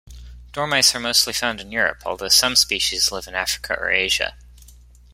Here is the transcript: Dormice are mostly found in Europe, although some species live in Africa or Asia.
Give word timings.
Dormice 0.51 0.95
are 0.95 0.99
mostly 0.99 1.31
found 1.31 1.61
in 1.61 1.71
Europe, 1.71 2.01
although 2.07 2.27
some 2.27 2.55
species 2.55 3.11
live 3.11 3.27
in 3.27 3.35
Africa 3.35 3.75
or 3.79 3.91
Asia. 3.91 4.35